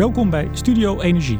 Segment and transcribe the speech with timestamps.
[0.00, 1.38] Welkom bij Studio Energie.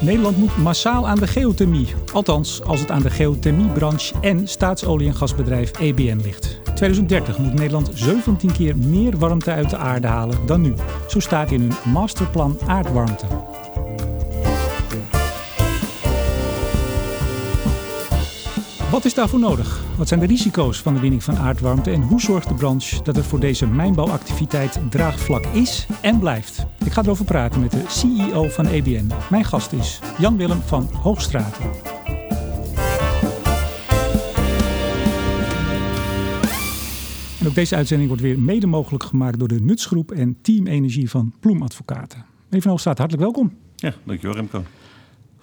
[0.00, 1.94] Nederland moet massaal aan de geothermie.
[2.12, 6.60] Althans, als het aan de geothermiebranche en staatsolie- en gasbedrijf EBN ligt.
[6.74, 10.74] 2030 moet Nederland 17 keer meer warmte uit de aarde halen dan nu.
[11.08, 13.26] Zo staat in hun masterplan aardwarmte.
[18.90, 19.85] Wat is daarvoor nodig?
[19.96, 23.16] Wat zijn de risico's van de winning van aardwarmte en hoe zorgt de branche dat
[23.16, 26.66] er voor deze mijnbouwactiviteit draagvlak is en blijft?
[26.84, 29.10] Ik ga erover praten met de CEO van EBN.
[29.30, 31.64] Mijn gast is Jan Willem van Hoogstraten.
[37.40, 41.10] En ook deze uitzending wordt weer mede mogelijk gemaakt door de Nutsgroep en Team Energie
[41.10, 42.24] van Ploem Advocaten.
[42.44, 43.52] Meneer van Hoogstraat, hartelijk welkom.
[43.76, 44.62] Ja, dankjewel Remco.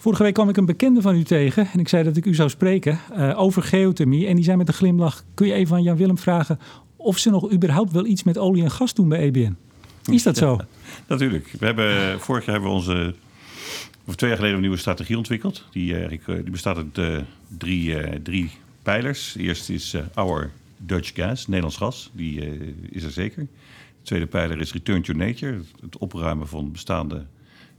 [0.03, 2.35] Vorige week kwam ik een bekende van u tegen en ik zei dat ik u
[2.35, 4.27] zou spreken uh, over geothermie.
[4.27, 6.59] En die zei met een glimlach, kun je even aan Jan Willem vragen
[6.95, 9.57] of ze nog überhaupt wel iets met olie en gas doen bij EBN?
[10.11, 10.59] Is dat zo?
[11.07, 11.55] natuurlijk.
[11.59, 13.15] We hebben, vorig jaar hebben we onze,
[14.05, 15.67] of twee jaar geleden een nieuwe strategie ontwikkeld.
[15.71, 17.17] Die, uh, die bestaat uit uh,
[17.57, 18.51] drie, drie
[18.81, 19.33] pijlers.
[19.33, 22.09] De eerste is Our Dutch Gas, Nederlands gas.
[22.13, 22.41] Die
[22.89, 23.41] is er zeker.
[23.41, 27.25] De tweede pijler is Return to Nature, het opruimen van bestaande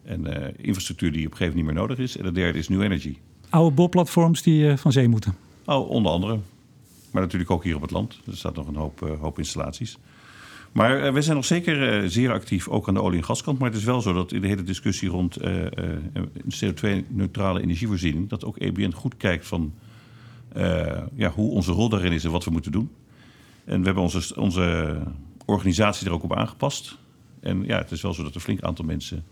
[0.04, 2.16] en uh, infrastructuur die op een gegeven moment niet meer nodig is.
[2.16, 3.16] En de derde is New Energy.
[3.48, 5.36] Oude boorplatforms die uh, van zee moeten?
[5.64, 6.38] Oh, onder andere.
[7.10, 8.20] Maar natuurlijk ook hier op het land.
[8.26, 9.98] Er staat nog een hoop, uh, hoop installaties.
[10.72, 13.58] Maar we zijn nog zeker zeer actief, ook aan de olie- en gaskant.
[13.58, 15.38] Maar het is wel zo dat in de hele discussie rond
[16.48, 18.28] CO2-neutrale energievoorziening...
[18.28, 19.72] dat ook EBN goed kijkt van
[21.14, 22.90] ja, hoe onze rol daarin is en wat we moeten doen.
[23.64, 24.96] En we hebben onze, onze
[25.44, 26.98] organisatie er ook op aangepast.
[27.40, 29.24] En ja, het is wel zo dat een flink aantal mensen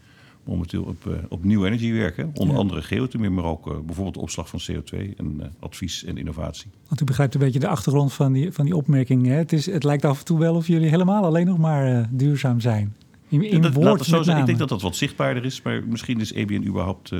[0.44, 2.30] momenteel op, uh, op nieuwe energie werken.
[2.34, 6.70] Onder andere geothermie, maar ook uh, bijvoorbeeld opslag van CO2 en uh, advies en innovatie.
[6.88, 9.26] Want u begrijpt een beetje de achtergrond van die, van die opmerking.
[9.26, 9.34] Hè?
[9.34, 12.60] Het, is, het lijkt af en toe wel of jullie helemaal alleen nog maar duurzaam
[12.60, 12.94] zijn.
[13.28, 14.38] In, in dat, woord zo zijn.
[14.38, 17.12] Ik denk dat dat wat zichtbaarder is, maar misschien is EBN überhaupt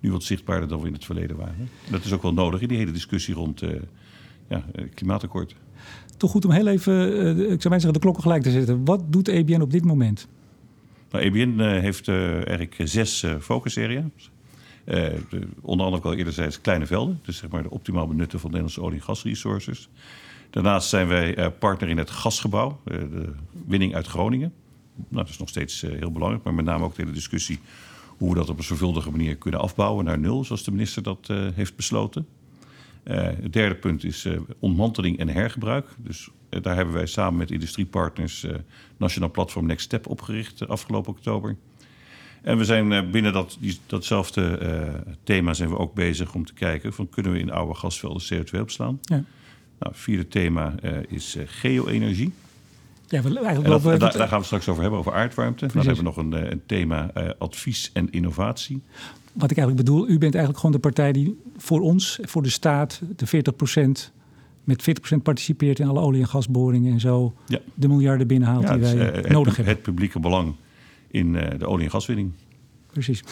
[0.00, 1.68] nu wat zichtbaarder dan we in het verleden waren.
[1.90, 3.62] Dat is ook wel nodig in die hele discussie rond
[4.48, 4.64] ja,
[4.94, 5.54] klimaatakkoord.
[6.16, 8.84] Toch goed om heel even, ik zou zeggen, de klokken gelijk te zetten.
[8.84, 10.28] Wat doet EBN op dit moment?
[11.10, 14.30] Nou, EBN uh, heeft uh, eigenlijk zes uh, focus areas.
[15.60, 17.20] onder andere, al eerder kleine velden.
[17.22, 19.88] Dus zeg maar de optimaal benutten van Nederlandse olie- en gasresources.
[20.50, 23.32] Daarnaast zijn wij partner in het gasgebouw, de
[23.66, 24.52] winning uit Groningen.
[24.94, 27.58] Nou, dat is nog steeds heel belangrijk, maar met name ook de hele discussie
[28.16, 31.28] hoe we dat op een zorgvuldige manier kunnen afbouwen naar nul, zoals de minister dat
[31.54, 32.26] heeft besloten.
[33.04, 34.26] het derde punt is
[34.58, 35.88] ontmanteling en hergebruik.
[35.96, 38.54] Dus daar hebben wij samen met industriepartners uh,
[38.96, 41.56] Nationaal Platform Next Step opgericht uh, afgelopen oktober.
[42.42, 46.92] En we zijn binnen dat, die, datzelfde thema zijn we ook bezig om te kijken
[46.92, 48.98] van kunnen we in oude gasvelden CO2 opslaan.
[49.02, 49.24] Ja.
[49.78, 50.74] Nou, vierde thema
[51.08, 52.32] is geo-energie.
[53.08, 55.66] Ja, we, eigenlijk dat, daar, daar, gaan we het straks over hebben, over aardwarmte.
[55.66, 55.86] Precies.
[55.86, 58.82] Dan hebben we nog een, een thema advies en innovatie.
[59.36, 62.48] Wat ik eigenlijk bedoel, u bent eigenlijk gewoon de partij die voor ons, voor de
[62.48, 64.12] staat, de 40 procent
[64.66, 64.82] met
[65.14, 67.58] 40% participeert in alle olie- en gasboringen en zo ja.
[67.74, 69.74] de miljarden binnenhaalt ja, die wij uh, nodig het, hebben.
[69.74, 70.54] Het publieke belang
[71.10, 72.32] in uh, de olie- en gaswinning.
[72.92, 73.22] Precies.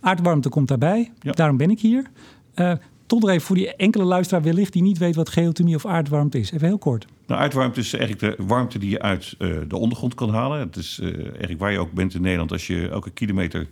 [0.00, 1.32] Aardwarmte komt daarbij, ja.
[1.32, 2.10] daarom ben ik hier.
[2.54, 2.72] Uh,
[3.06, 6.38] tot nog even voor die enkele luisteraar wellicht die niet weet wat geothermie of aardwarmte
[6.38, 6.52] is.
[6.52, 7.06] Even heel kort.
[7.26, 9.36] Nou, aardwarmte is eigenlijk de warmte die je uit
[9.68, 10.58] de ondergrond kan halen.
[10.58, 12.52] Het is eigenlijk waar je ook bent in Nederland.
[12.52, 13.68] Als je elke kilometer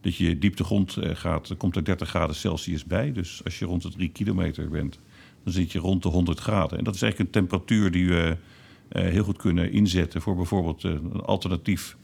[0.00, 3.12] dat je dieptegrond gaat, dan komt er 30 graden Celsius bij.
[3.12, 4.98] Dus als je rond de 3 kilometer bent,
[5.44, 6.78] dan zit je rond de 100 graden.
[6.78, 8.36] En dat is eigenlijk een temperatuur die we
[8.92, 11.96] uh, heel goed kunnen inzetten voor bijvoorbeeld uh, een alternatief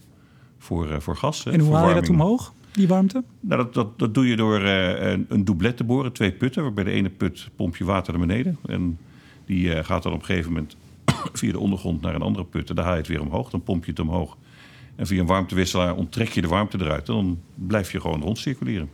[0.58, 1.46] voor, uh, voor gas.
[1.46, 3.24] En hoe haal je dat omhoog, die warmte?
[3.40, 6.62] Nou, dat, dat, dat doe je door een, een doublet te boren, twee putten.
[6.62, 8.58] Waarbij de ene put pomp je water naar beneden.
[8.66, 8.98] En
[9.46, 10.76] die gaat dan op een gegeven moment
[11.32, 12.68] via de ondergrond naar een andere put.
[12.68, 14.36] En daar haal je het weer omhoog, dan pomp je het omhoog.
[14.96, 17.08] En via een warmtewisselaar onttrek je de warmte eruit.
[17.08, 18.88] En dan blijf je gewoon rondcirculeren.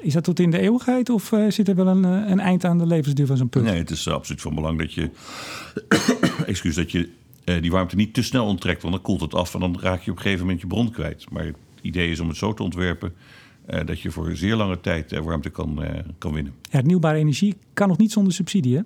[0.00, 2.78] Is dat tot in de eeuwigheid of uh, zit er wel een, een, eind aan
[2.78, 3.64] de levensduur van zo'n punt?
[3.64, 5.10] Nee, het is absoluut van belang dat je,
[6.46, 7.08] excuus, dat je
[7.44, 10.02] uh, die warmte niet te snel onttrekt, want dan koelt het af en dan raak
[10.02, 11.30] je op een gegeven moment je bron kwijt.
[11.30, 13.12] Maar het idee is om het zo te ontwerpen
[13.70, 15.84] uh, dat je voor een zeer lange tijd warmte kan,
[16.18, 16.52] kan winnen.
[16.62, 18.82] Ja, hernieuwbare energie kan nog niet zonder subsidie, hè?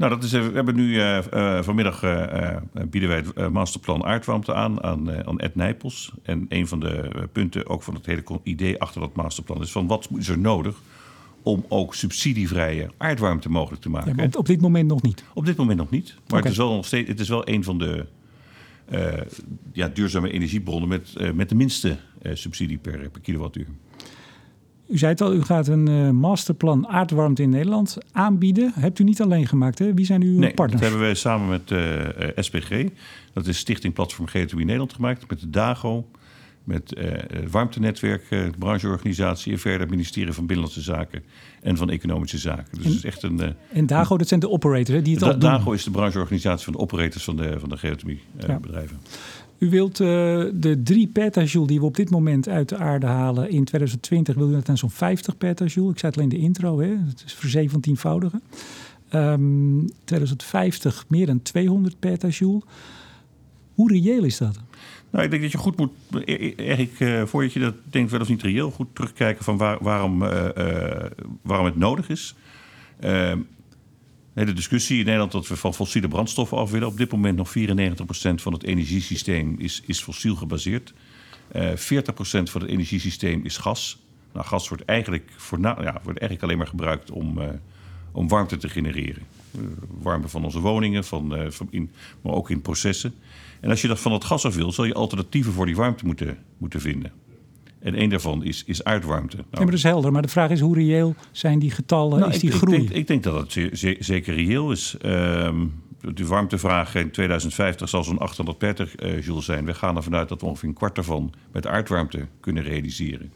[0.00, 2.56] Nou, dat is, we hebben nu uh, uh, vanmiddag uh,
[2.90, 6.12] bieden wij het masterplan aardwarmte aan aan, aan Ed Nijpels.
[6.22, 9.86] En een van de punten ook van het hele idee achter dat masterplan is van
[9.86, 10.76] wat is er nodig
[11.42, 14.16] om ook subsidievrije aardwarmte mogelijk te maken.
[14.16, 15.24] Ja, op, op, dit moment nog niet?
[15.34, 16.06] Op dit moment nog niet.
[16.06, 16.40] Maar okay.
[16.40, 18.06] het, is wel nog steeds, het is wel een van de
[19.72, 23.66] ja, duurzame energiebronnen met, met de minste subsidie per, per kilowattuur.
[24.90, 28.72] U zei het al, u gaat een uh, masterplan aardwarmte in Nederland aanbieden.
[28.74, 29.94] Hebt u niet alleen gemaakt, hè?
[29.94, 30.80] Wie zijn uw nee, partners?
[30.80, 32.84] dat hebben wij samen met uh, SPG,
[33.32, 36.06] dat is Stichting Platform Geothermie Nederland gemaakt, met de DAGO,
[36.64, 41.22] met uh, het warmtenetwerk, de brancheorganisatie en verder het ministerie van Binnenlandse Zaken
[41.62, 42.76] en van Economische Zaken.
[42.76, 43.54] Dus en, het is echt een.
[43.72, 45.50] en DAGO, dat zijn de operators hè, die het da al doen.
[45.50, 49.00] DAGO is de brancheorganisatie van de operators van de, van de geothermiebedrijven.
[49.02, 49.10] Ja.
[49.60, 50.06] U wilt uh,
[50.52, 54.50] de 3 petajoule die we op dit moment uit de aarde halen in 2020, wil
[54.50, 55.92] u dat zo'n 50 petajoule.
[55.92, 56.96] Ik zei het alleen de intro, hè?
[57.06, 58.42] het is verzeventienvoudigen.
[59.14, 62.62] Um, 2050 meer dan 200 petajoule.
[63.74, 64.60] Hoe reëel is dat?
[65.10, 65.92] Nou, ik denk dat je goed moet,
[66.56, 70.22] eigenlijk, uh, voordat je dat denkt, wel of niet reëel, goed terugkijken van waar, waarom,
[70.22, 70.48] uh,
[71.42, 72.34] waarom het nodig is.
[74.32, 76.88] De discussie in Nederland dat we van fossiele brandstoffen af willen.
[76.88, 80.92] Op dit moment nog 94% van het energiesysteem is, is fossiel gebaseerd.
[81.56, 81.72] Uh, 40%
[82.22, 83.98] van het energiesysteem is gas.
[84.32, 87.48] Nou, gas wordt eigenlijk, voor ja, wordt eigenlijk alleen maar gebruikt om, uh,
[88.12, 89.22] om warmte te genereren.
[89.58, 91.90] Uh, warmte van onze woningen, van, van in,
[92.20, 93.14] maar ook in processen.
[93.60, 96.06] En als je dat van het gas af wil, zal je alternatieven voor die warmte
[96.06, 97.12] moeten, moeten vinden.
[97.80, 99.36] En een daarvan is, is aardwarmte.
[99.36, 100.12] Nou, ja, maar dat is helder.
[100.12, 102.18] Maar de vraag is hoe reëel zijn die getallen?
[102.18, 102.76] nou, is ik, die ik groei?
[102.76, 104.96] Denk, ik denk dat zeer, zeker reëel is.
[105.04, 109.64] Um, de warmtevraag in 2050 zal zo'n 800 petajoule zijn.
[109.64, 113.32] We gaan ervan uit dat we ongeveer een kwart daarvan met aardwarmte kunnen realiseren.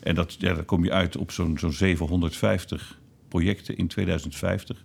[0.00, 2.98] En dat, ja, dan kom je uit op zo'n zo'n 750
[3.28, 4.84] projecten in 2050.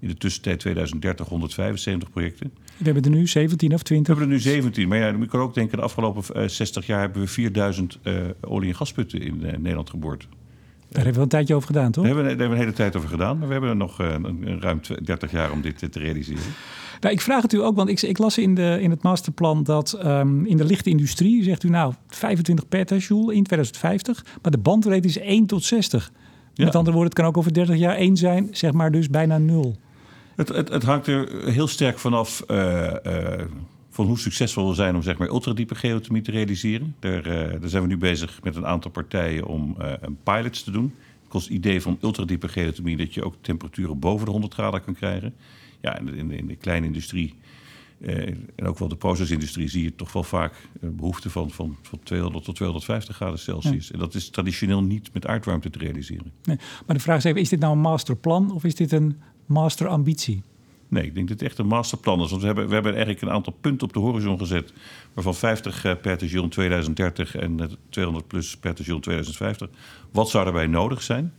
[0.00, 2.52] In de tussentijd 2030 175 projecten.
[2.76, 4.14] We hebben er nu 17 of 20.
[4.14, 4.88] We hebben er nu 17.
[4.88, 8.14] Maar ja, je kan ook denken, de afgelopen uh, 60 jaar hebben we 4000 uh,
[8.40, 10.28] olie- en gasputten in uh, Nederland geboord.
[10.88, 12.04] Daar hebben we een tijdje over gedaan, toch?
[12.04, 13.38] Daar hebben, we, daar hebben we een hele tijd over gedaan.
[13.38, 16.42] Maar we hebben er nog uh, een, ruim 30 jaar om dit te realiseren.
[17.00, 19.62] Nou, ik vraag het u ook, want ik, ik las in, de, in het masterplan
[19.62, 24.58] dat um, in de lichte industrie zegt u nou 25 petajoule in 2050, maar de
[24.58, 26.12] bandbreedte is 1 tot 60.
[26.54, 26.64] Ja.
[26.64, 29.38] Met andere woorden, het kan ook over 30 jaar 1 zijn, zeg maar dus bijna
[29.38, 29.76] nul.
[30.36, 33.44] Het, het, het hangt er heel sterk vanaf uh, uh,
[33.90, 36.94] van hoe succesvol we zijn om zeg maar ultradiepe geothermie te realiseren.
[36.98, 40.70] Daar, uh, daar zijn we nu bezig met een aantal partijen om een pilots te
[40.70, 40.94] doen.
[41.20, 44.84] Het kost het idee van ultradiepe geothermie dat je ook temperaturen boven de 100 graden
[44.84, 45.34] kan krijgen.
[45.80, 47.34] Ja, in in de kleine industrie
[48.00, 51.98] en ook wel de procesindustrie zie je toch wel vaak een behoefte van, van, van
[52.02, 53.86] 200 tot 250 graden Celsius.
[53.86, 53.92] Ja.
[53.92, 56.32] En dat is traditioneel niet met aardwarmte te realiseren.
[56.44, 59.20] Nee, maar de vraag is even, is dit nou een masterplan of is dit een
[59.46, 60.42] masterambitie?
[60.88, 62.30] Nee, ik denk dat het echt een masterplan is.
[62.30, 64.72] Want we hebben, we hebben eigenlijk een aantal punten op de horizon gezet.
[65.12, 69.68] Waarvan 50 uh, petajoule in 2030 en uh, 200 plus petajoule in 2050.
[70.10, 71.32] Wat zou daarbij nodig zijn?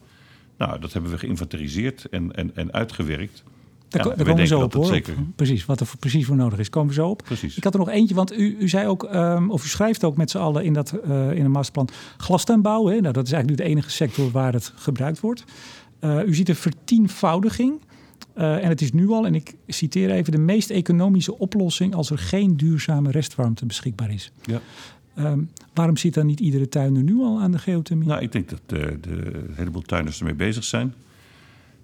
[0.58, 3.44] Nou, dat hebben we geïnventariseerd en, en, en uitgewerkt.
[3.90, 4.86] Daar, ja, daar komen we zo op, hoor.
[4.86, 5.14] Zeker...
[5.36, 6.70] Precies, wat er precies voor nodig is.
[6.70, 7.22] Komen we zo op.
[7.24, 7.58] Precies.
[7.58, 10.18] Ik had er nog eentje, want u, u zei ook, um, of u schrijft ook
[10.18, 12.86] met z'n allen in, dat, uh, in een masterplan glastuinbouw.
[12.86, 13.00] Hè?
[13.00, 15.44] Nou, dat is eigenlijk nu de enige sector waar het gebruikt wordt.
[16.02, 17.82] Uh, u ziet een vertienvoudiging.
[18.38, 22.10] Uh, en het is nu al, en ik citeer even, de meest economische oplossing als
[22.10, 24.32] er geen duurzame restwarmte beschikbaar is.
[24.42, 24.62] Ja.
[25.20, 28.08] Um, waarom zit dan niet iedere tuinder nu al aan de geothermie?
[28.08, 30.94] Nou, ik denk dat de, de, heleboel tuinders ermee bezig zijn.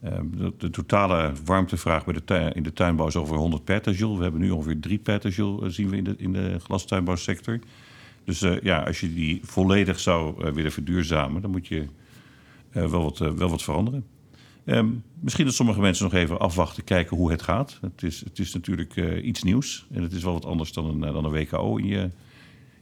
[0.05, 4.17] Um, de, de, totale warmtevraag bij de tuin, in de tuinbouw is over 100 petajoule.
[4.17, 7.59] We hebben nu ongeveer 3 petajoule uh, zien we in de, in de glastuinbouwsector.
[8.23, 11.85] Dus uh, ja, als je die volledig zou uh, willen verduurzamen, dan moet je
[12.71, 14.05] wel, wat, wel wat veranderen.
[14.65, 17.77] Um, misschien dat sommige mensen nog even afwachten, kijken hoe het gaat.
[17.81, 19.88] Het is, het is natuurlijk iets nieuws.
[19.91, 22.10] En het is wel wat anders dan een, dan een WKO in je,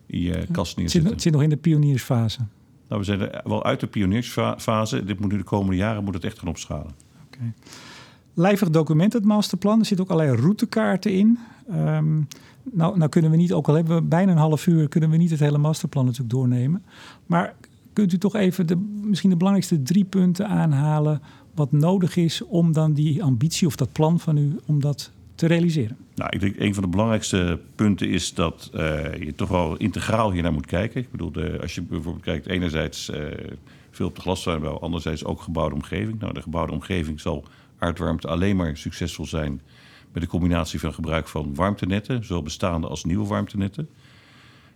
[0.06, 0.84] in je kast neerzetten.
[0.84, 2.40] Het zit, het zit nog in de pioniersfase.
[2.88, 5.04] Nou, we zijn er wel uit de pioniersfase.
[5.04, 7.10] Dit moet nu de komende jaren moet het echt gaan opschalen.
[7.42, 7.54] Okay.
[8.34, 9.80] Lijvig document, het masterplan.
[9.80, 11.40] Er zitten ook allerlei routekaarten in.
[11.72, 12.28] Um,
[12.64, 14.88] nou, nou kunnen we niet, ook al hebben we bijna een half uur...
[14.88, 16.84] kunnen we niet het hele masterplan natuurlijk doornemen.
[17.26, 17.56] Maar
[17.94, 21.22] kunt u toch even de, misschien de belangrijkste drie punten aanhalen
[21.56, 25.46] wat nodig is om dan die ambitie of dat plan van u om dat te
[25.48, 25.98] realiseren?
[26.16, 28.80] Nou, ik denk een van de belangrijkste punten is dat uh,
[29.16, 31.02] je toch wel integraal hiernaar moet kijken.
[31.02, 33.18] Ik bedoel, de, als je bijvoorbeeld kijkt, enerzijds uh,
[33.92, 36.20] veel op de glastuinbouw, anderzijds ook gebouwde omgeving.
[36.20, 37.44] Nou, de gebouwde omgeving zal
[37.78, 39.62] aardwarmte alleen maar succesvol zijn
[40.12, 43.90] met de combinatie van gebruik van warmtenetten, zowel bestaande als nieuwe warmtenetten.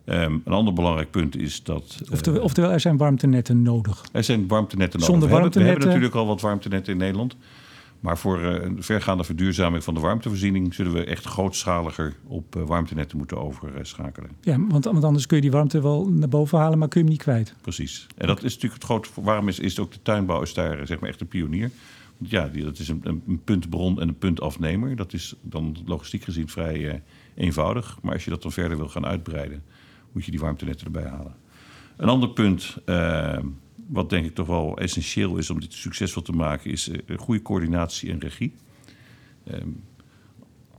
[0.06, 2.02] Um, een ander belangrijk punt is dat.
[2.12, 4.06] Oftewel, oftewel, er zijn warmtenetten nodig.
[4.12, 5.14] Er zijn warmtenetten nodig.
[5.14, 5.72] Zonder we, warmtenetten...
[5.72, 7.36] hebben, we hebben natuurlijk al wat warmtenetten in Nederland.
[8.00, 12.64] Maar voor uh, een vergaande verduurzaming van de warmtevoorziening zullen we echt grootschaliger op uh,
[12.64, 14.30] warmtenetten moeten overschakelen.
[14.42, 17.06] Ja, want, want, anders kun je die warmte wel naar boven halen, maar kun je
[17.06, 17.56] hem niet kwijt.
[17.62, 18.08] Precies.
[18.18, 19.10] En dat is natuurlijk het grote.
[19.22, 21.72] Waarom is, is ook de tuinbouw is daar zeg maar echt een pionier?
[22.18, 24.96] Want ja, die, dat is een, een puntbron en een puntafnemer.
[24.96, 26.94] Dat is dan logistiek gezien vrij uh,
[27.36, 27.98] eenvoudig.
[28.02, 29.64] Maar als je dat dan verder wil gaan uitbreiden,
[30.12, 31.36] moet je die warmtenetten erbij halen.
[31.98, 32.78] Een ander punt
[33.88, 37.42] wat denk ik toch wel essentieel is om dit succesvol te maken, is uh, goede
[37.42, 38.54] coördinatie en regie.
[39.44, 39.70] Ehm,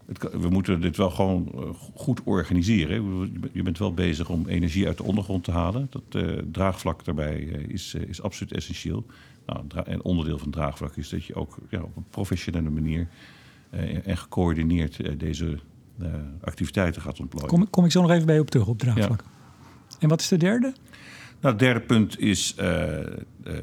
[0.06, 1.62] het, we moeten dit wel gewoon uh,
[1.94, 3.30] goed organiseren.
[3.52, 5.88] Je bent wel bezig om energie uit de ondergrond te halen.
[5.90, 9.06] Dat uh, draagvlak daarbij is, is absoluut essentieel.
[9.46, 13.08] Nou, en onderdeel van draagvlak is dat je ook ja, op een professionele manier
[14.04, 15.58] en gecoördineerd deze
[16.40, 17.48] activiteiten gaat ontplooien.
[17.48, 19.25] Kom, kom, ik zo nog even bij je op terug op draagvlak.
[19.25, 19.98] Ja.
[19.98, 20.72] En wat is de derde?
[21.40, 23.55] Nou, het derde punt is uh, uh,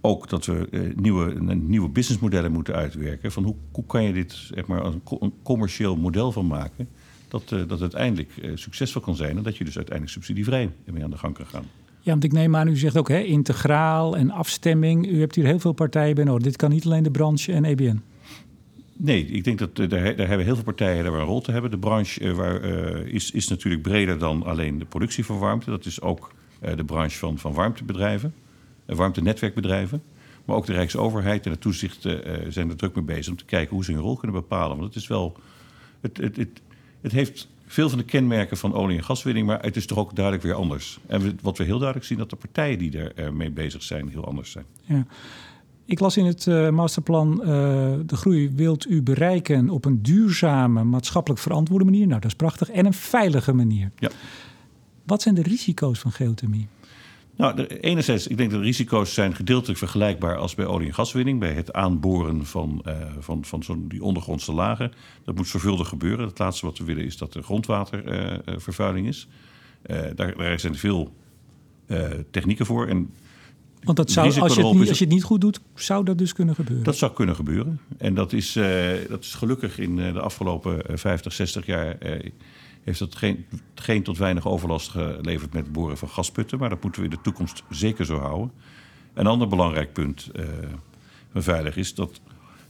[0.00, 3.32] ook dat we uh, nieuwe, nieuwe businessmodellen moeten uitwerken.
[3.32, 6.88] Van hoe, hoe kan je dit zeg maar, een, een commercieel model van maken...
[7.28, 9.36] dat, dat uiteindelijk succesvol kan zijn...
[9.36, 11.64] en dat je dus uiteindelijk subsidievrij mee aan de gang kan gaan.
[12.00, 15.10] Ja, want ik neem aan, u zegt ook hè, integraal en afstemming.
[15.10, 16.42] U hebt hier heel veel partijen bij nodig.
[16.42, 18.02] Dit kan niet alleen de branche en EBN.
[18.96, 21.70] Nee, ik denk dat daar, daar hebben heel veel partijen daar een rol te hebben.
[21.70, 22.62] De branche waar,
[23.06, 25.70] is, is natuurlijk breder dan alleen de productie van warmte.
[25.70, 26.40] Dat is ook eh,
[26.76, 28.34] de branche van, van warmtebedrijven,
[28.86, 30.02] eh, warmtenetwerkbedrijven.
[30.44, 32.14] Maar ook de Rijksoverheid en de toezicht eh,
[32.48, 34.76] zijn er druk mee bezig om te kijken hoe ze hun rol kunnen bepalen.
[34.76, 35.36] Want het is wel.
[36.00, 36.60] Het, het, het,
[37.00, 40.14] het heeft veel van de kenmerken van olie- en gaswinning, maar het is toch ook
[40.14, 40.98] duidelijk weer anders.
[41.06, 44.24] En wat we heel duidelijk zien, dat de partijen die er mee bezig zijn, heel
[44.24, 44.64] anders zijn.
[44.84, 45.06] Ja.
[45.84, 47.46] Ik las in het uh, masterplan, uh,
[48.06, 52.06] de groei wilt u bereiken op een duurzame, maatschappelijk verantwoorde manier.
[52.06, 52.70] Nou, dat is prachtig.
[52.70, 53.90] En een veilige manier.
[53.98, 54.10] Ja.
[55.04, 56.68] Wat zijn de risico's van geothermie?
[57.36, 61.40] Nou, enerzijds, ik denk dat de risico's zijn gedeeltelijk vergelijkbaar als bij olie- en gaswinning.
[61.40, 64.92] Bij het aanboren van, uh, van, van zo'n die ondergrondse lagen.
[65.24, 66.26] Dat moet zorgvuldig gebeuren.
[66.26, 69.28] Het laatste wat we willen is dat er grondwatervervuiling uh, is.
[69.86, 71.14] Uh, daar, daar zijn veel
[72.30, 72.86] technieken voor.
[72.86, 73.10] En
[73.82, 76.18] want dat zou, als, je het niet, als je het niet goed doet, zou dat
[76.18, 76.84] dus kunnen gebeuren?
[76.84, 77.80] Dat zou kunnen gebeuren.
[77.98, 78.52] En dat is,
[79.08, 81.98] dat is gelukkig in de afgelopen 50, 60 jaar
[82.84, 86.58] heeft dat geen, geen tot weinig overlast geleverd met het boren van gasputten.
[86.58, 88.52] Maar dat moeten we in de toekomst zeker zo houden.
[89.14, 90.44] Een ander belangrijk punt uh,
[91.32, 92.20] van veilig is dat,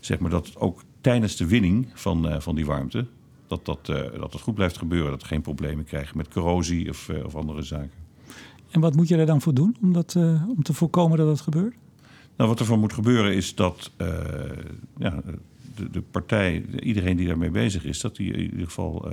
[0.01, 3.07] zeg maar, dat ook tijdens de winning van, uh, van die warmte...
[3.47, 5.11] Dat dat, uh, dat het goed blijft gebeuren.
[5.11, 7.91] Dat we geen problemen krijgen met corrosie of, of andere zaken.
[8.71, 10.17] En wat moet je er dan voor doen om, dat,
[10.57, 11.75] om te voorkomen dat dat gebeurt?
[12.37, 13.91] Nou, wat er voor moet gebeuren is dat
[14.97, 15.23] ja,
[15.77, 19.13] de, de, partij, iedereen die daarmee bezig is, dat die in ieder geval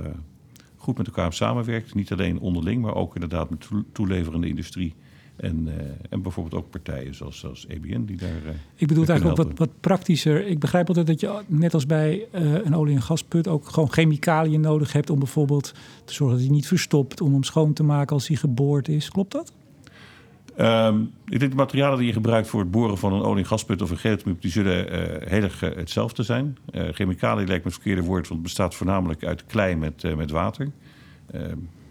[0.80, 1.94] goed met elkaar samenwerkt.
[1.94, 4.94] Niet alleen onderling, maar ook inderdaad met toeleverende industrie.
[5.36, 5.74] En, uh,
[6.08, 8.42] en bijvoorbeeld ook partijen zoals, zoals EBN die daar.
[8.46, 10.46] Uh, ik bedoel het eigenlijk ook wat, wat praktischer.
[10.46, 13.92] Ik begrijp altijd dat je net als bij uh, een olie- en gasput ook gewoon
[13.92, 17.82] chemicaliën nodig hebt om bijvoorbeeld te zorgen dat hij niet verstopt, om hem schoon te
[17.82, 19.08] maken als hij geboord is.
[19.08, 19.52] Klopt dat?
[20.58, 23.46] Um, ik denk de materialen die je gebruikt voor het boren van een olie- en
[23.46, 24.86] gasput of een geothermie, die zullen
[25.28, 26.56] heel erg hetzelfde zijn.
[26.72, 30.70] chemicaliën lijkt me het verkeerde woord, want het bestaat voornamelijk uit klei met, met water.
[31.34, 31.42] Uh,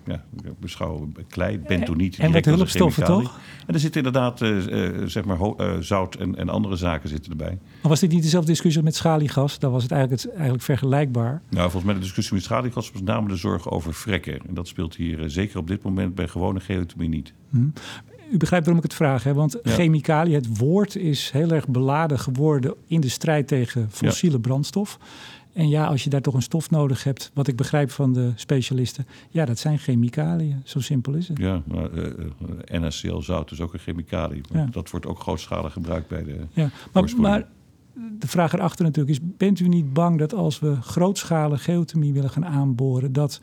[0.09, 0.23] ja,
[0.59, 2.17] beschouwen klei, bentoniet.
[2.17, 3.39] En wat hulpstoffen, toch?
[3.67, 7.31] En er zit inderdaad uh, uh, zeg maar uh, zout en, en, andere zaken zitten
[7.31, 7.57] erbij.
[7.81, 9.59] Maar was dit niet dezelfde discussie met schaliegas?
[9.59, 11.41] Dan was het eigenlijk, het, eigenlijk vergelijkbaar.
[11.49, 14.39] Nou, volgens mij de discussie met schaliegas was namelijk de zorg over vrekken.
[14.47, 17.33] En dat speelt hier zeker op dit moment bij gewone geothermie niet.
[17.49, 17.73] Hmm.
[18.31, 19.33] U begrijpt waarom ik het vraag, hè?
[19.33, 19.71] want ja.
[19.71, 24.41] chemicaliën, het woord is heel erg beladen geworden in de strijd tegen fossiele ja.
[24.41, 24.99] brandstof.
[25.53, 28.31] En ja, als je daar toch een stof nodig hebt, wat ik begrijp van de
[28.35, 30.61] specialisten, ja, dat zijn chemicaliën.
[30.63, 31.37] Zo simpel is het.
[31.37, 31.89] Ja, maar
[32.71, 34.41] uh, zout is ook een chemicalië.
[34.53, 34.67] Ja.
[34.71, 36.37] Dat wordt ook grootschalig gebruikt bij de.
[36.51, 37.47] Ja, maar, maar
[38.19, 42.29] de vraag erachter natuurlijk is: bent u niet bang dat als we grootschalige geothermie willen
[42.29, 43.41] gaan aanboren, dat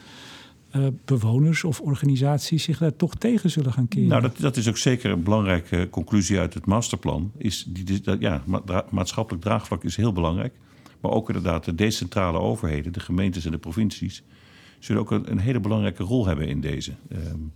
[0.76, 4.08] uh, bewoners of organisaties zich daar toch tegen zullen gaan keren?
[4.08, 7.32] Nou, dat, dat is ook zeker een belangrijke conclusie uit het masterplan.
[7.36, 8.42] Is die, dat, ja,
[8.90, 10.54] maatschappelijk draagvlak is heel belangrijk.
[11.00, 14.22] Maar ook inderdaad de decentrale overheden, de gemeentes en de provincies,
[14.78, 16.92] zullen ook een, een hele belangrijke rol hebben in deze.
[17.12, 17.52] Um,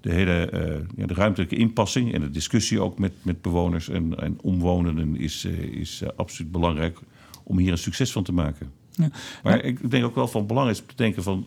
[0.00, 4.18] de hele uh, ja, de ruimtelijke inpassing en de discussie ook met, met bewoners en,
[4.18, 6.98] en omwonenden is, uh, is absoluut belangrijk
[7.44, 8.72] om hier een succes van te maken.
[8.90, 9.10] Ja.
[9.42, 9.62] Maar ja.
[9.62, 11.46] ik denk ook wel van belang is te denken van,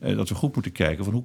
[0.00, 1.24] dat we goed moeten kijken van hoe,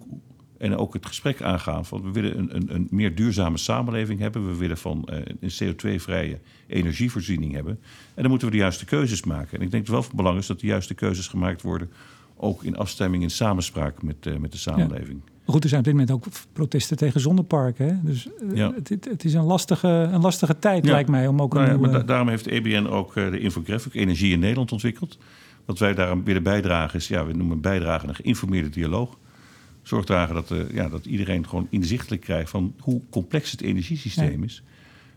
[0.58, 4.48] en ook het gesprek aangaan van we willen een, een, een meer duurzame samenleving hebben.
[4.48, 7.80] We willen van uh, een CO2-vrije energievoorziening hebben.
[8.14, 9.58] En dan moeten we de juiste keuzes maken.
[9.58, 11.90] En ik denk dat het wel van belang is dat de juiste keuzes gemaakt worden.
[12.38, 15.22] Ook in afstemming, in samenspraak met, uh, met de samenleving.
[15.26, 15.32] Ja.
[15.52, 17.86] Goed, er zijn op dit moment ook protesten tegen zonneparken.
[17.88, 17.94] Hè?
[18.04, 18.74] Dus uh, ja.
[18.76, 20.92] het, het, is een lastige, een lastige tijd, ja.
[20.92, 21.28] lijkt mij.
[21.28, 21.92] Om ook nou een nieuwe...
[21.92, 25.18] da daarom heeft de EBN ook de infographic Energie in Nederland ontwikkeld.
[25.66, 29.18] Wat wij daarom willen bijdragen is, ja, we noemen bijdragen een geïnformeerde dialoog
[29.88, 34.40] zorg dragen dat, uh, ja, dat iedereen gewoon inzichtelijk krijgt van hoe complex het energiesysteem
[34.40, 34.46] ja.
[34.46, 34.64] is.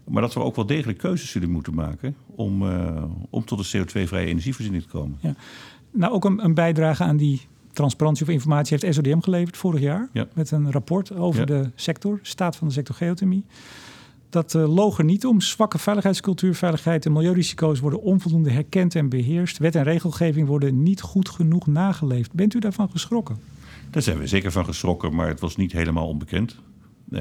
[0.05, 3.87] Maar dat we ook wel degelijk keuzes zullen moeten maken om, uh, om tot een
[3.87, 5.19] CO2-vrije energievoorziening te komen.
[5.21, 5.35] Ja.
[5.91, 7.41] Nou, ook een, een, bijdrage aan die
[7.73, 10.09] transparantie of informatie heeft SODM geleverd vorig jaar.
[10.13, 10.27] Ja.
[10.35, 13.45] Met een rapport over de sector, staat van de sector geothermie.
[14.31, 15.41] Dat uh, loog er niet om.
[15.41, 19.59] Zwakke veiligheidscultuur, veiligheid en milieurisico's worden onvoldoende herkend en beheerst.
[19.59, 22.33] Wet en regelgeving worden niet goed genoeg nageleefd.
[22.33, 23.39] Bent u daarvan geschrokken?
[23.91, 26.57] Daar zijn we zeker van geschrokken, maar het was niet helemaal onbekend.
[27.11, 27.21] Uh,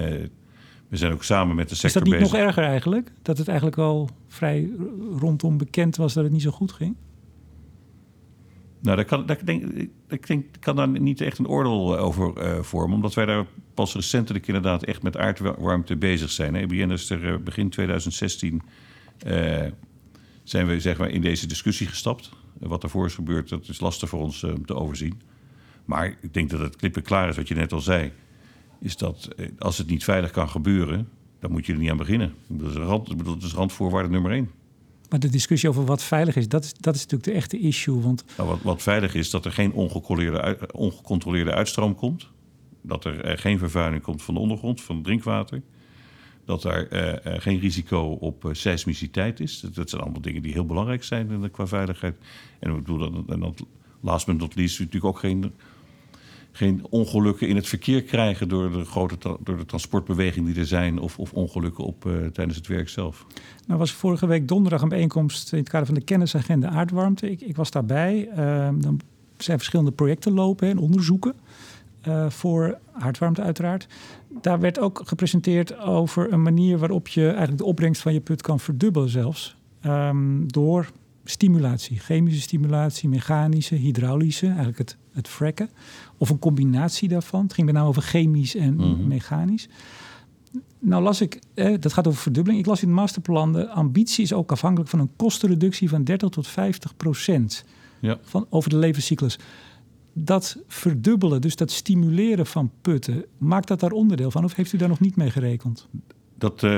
[0.87, 2.17] we zijn ook samen met de sector bezig.
[2.17, 3.11] Is dat niet nog erger eigenlijk?
[3.21, 4.69] Dat het eigenlijk al vrij
[5.19, 6.95] rondom bekend was dat het niet zo goed ging?
[8.79, 12.61] Nou, daar kan, daar denk, ik denk, kan daar niet echt een oordeel over uh,
[12.61, 12.95] vormen.
[12.95, 16.55] Omdat wij daar pas recentelijk inderdaad echt met aardwarmte bezig zijn.
[16.55, 18.61] EBN is er uh, begin 2016
[19.27, 19.65] uh,
[20.43, 22.29] zijn we zeg maar, in deze discussie gestapt.
[22.59, 25.21] wat ervoor is gebeurd, dat is lastig voor ons te overzien.
[25.85, 28.11] Maar ik denk dat het klippen klaar is, wat je net al zei.
[28.79, 32.33] Is dat als het niet veilig kan gebeuren, dan moet je er niet aan beginnen.
[32.47, 34.51] Dat is, rand, dat is randvoorwaarde nummer één.
[35.09, 38.01] Maar de discussie over wat veilig is, dat is, dat is natuurlijk de echte issue.
[38.01, 38.25] Want...
[38.37, 42.27] Nou, wat, wat veilig is, dat er geen ongecontroleerde, ongecontroleerde uitstroom komt.
[42.81, 45.61] Dat er uh, geen vervuiling komt van de ondergrond, van drinkwater.
[46.45, 46.93] Dat er
[47.25, 49.59] uh, geen risico op seismiciteit is.
[49.59, 52.15] Dat, zijn allemaal dingen die heel belangrijk zijn qua veiligheid.
[52.59, 53.65] En ik bedoel, dat, en dat,
[54.01, 55.53] last but not least, natuurlijk ook geen
[56.57, 60.99] geen ongelukken in het verkeer krijgen door de grote door de transportbeweging die er zijn,
[60.99, 63.25] of, of ongelukken op, uh, tijdens het werk zelf.
[63.67, 67.31] Nou was vorige week donderdag een bijeenkomst in het kader van de kennisagenda aardwarmte.
[67.31, 68.29] Ik, ik was daarbij.
[68.29, 68.99] Uh, dan
[69.37, 71.33] zijn verschillende projecten lopen en onderzoeken.
[72.07, 73.87] Uh, voor aardwarmte uiteraard.
[74.41, 78.41] Daar werd ook gepresenteerd over een manier waarop je eigenlijk de opbrengst van je put
[78.41, 79.55] kan verdubbelen zelfs.
[79.85, 80.91] Um, door
[81.23, 85.69] stimulatie, chemische stimulatie, mechanische, hydraulische, eigenlijk het, het fracken.
[86.17, 87.43] Of een combinatie daarvan.
[87.43, 89.07] Het ging met name over chemisch en mhm.
[89.07, 89.67] mechanisch.
[90.79, 92.59] Nou las ik, eh, dat gaat over verdubbeling.
[92.61, 96.29] Ik las in het masterplan, de ambitie is ook afhankelijk van een kostenreductie van 30
[96.29, 97.65] tot 50 procent
[97.99, 98.17] ja.
[98.21, 99.39] van, over de levenscyclus.
[100.13, 104.43] Dat verdubbelen, dus dat stimuleren van putten, maakt dat daar onderdeel van?
[104.43, 105.87] Of heeft u daar nog niet mee gerekend?
[106.37, 106.69] Dat, uh,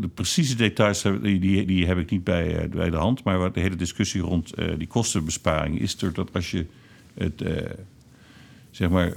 [0.00, 3.24] de precieze details die, die, die heb ik niet bij, uh, bij de hand.
[3.24, 6.66] Maar de hele discussie rond uh, die kostenbesparing is er dat als je
[7.14, 7.42] het
[8.74, 9.12] zeg maar,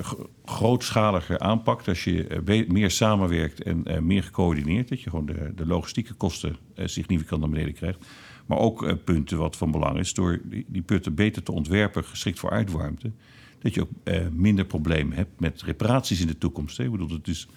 [0.46, 5.52] grootschaliger aanpakt, als je eh, meer samenwerkt en uh, meer gecoördineerd, dat je gewoon de,
[5.56, 8.06] de logistieke kosten uh, significant naar beneden krijgt.
[8.46, 12.50] Maar ook punten wat van belang is, door die, putten beter te ontwerpen, geschikt voor
[12.50, 13.12] uitwarmte,
[13.60, 13.89] dat je ook
[14.32, 16.80] minder problemen hebt met reparaties in de toekomst.
[16.80, 17.48] Ik bedoel, dat is,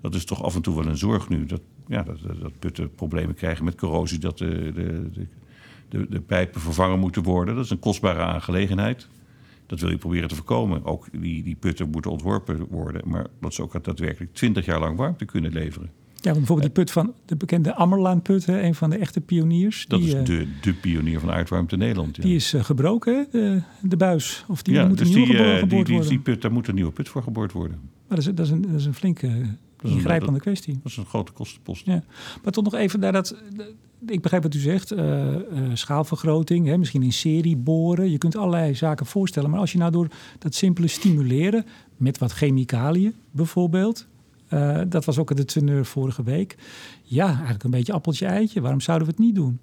[0.00, 2.94] dat is toch af en toe wel een zorg nu, dat, ja, dat, dat putten
[2.94, 5.26] problemen krijgen met corrosie, dat de, de,
[5.88, 7.54] de, de pijpen vervangen moeten worden.
[7.54, 9.08] Dat is een kostbare aangelegenheid.
[9.66, 10.84] Dat wil je proberen te voorkomen.
[10.84, 14.96] Ook die, die putten moeten ontworpen worden, maar dat ze ook daadwerkelijk 20 jaar lang
[14.96, 15.90] warmte kunnen leveren.
[16.24, 19.86] Ja, bijvoorbeeld die put van de bekende Ammerlaan-put, een van de echte pioniers.
[19.86, 22.16] Dat die, is de, de pionier van aardwarmte in Nederland.
[22.16, 22.22] Ja.
[22.22, 24.44] Die is uh, gebroken, de, de, buis.
[24.48, 26.10] Of die ja, moet dus een nieuwe die, geboord die, die, worden.
[26.10, 27.78] Die put, daar moet een nieuwe put voor geboord worden.
[27.82, 30.78] Maar dat is, dat is, een, dat is een flinke ingrijpende kwestie.
[30.82, 31.86] Dat is een grote kostenpost.
[31.86, 32.02] Ja.
[32.42, 33.36] Maar toch nog even naar dat.
[34.06, 34.92] Ik begrijp wat u zegt.
[34.92, 35.38] Uh, uh,
[35.72, 38.10] schaalvergroting, hè, misschien in serie boren.
[38.10, 39.50] Je kunt allerlei zaken voorstellen.
[39.50, 41.66] Maar als je nou door dat simpele stimuleren.
[41.96, 44.06] met wat chemicaliën bijvoorbeeld.
[44.50, 46.56] Uh, dat was ook de teneur vorige week.
[47.02, 48.60] Ja, eigenlijk een beetje appeltje-eitje.
[48.60, 49.58] Waarom zouden we het niet doen?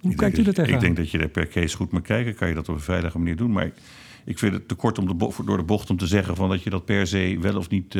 [0.00, 0.78] Hoe ik kijkt u dat tegenaan?
[0.78, 2.34] Ik denk dat je er per case goed moet kijken.
[2.34, 3.52] Kan je dat op een veilige manier doen.
[3.52, 3.74] Maar ik,
[4.24, 6.62] ik vind het te kort om de door de bocht om te zeggen van dat
[6.62, 7.94] je dat per se wel of niet